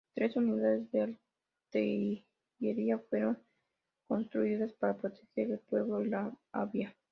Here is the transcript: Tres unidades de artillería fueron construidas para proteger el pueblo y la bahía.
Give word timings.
Tres 0.15 0.35
unidades 0.35 0.89
de 0.91 1.01
artillería 1.01 2.97
fueron 2.97 3.37
construidas 4.07 4.73
para 4.73 4.97
proteger 4.97 5.51
el 5.51 5.59
pueblo 5.59 6.01
y 6.01 6.09
la 6.09 6.35
bahía. 6.51 6.95